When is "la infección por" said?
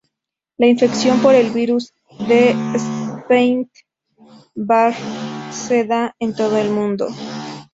0.57-1.35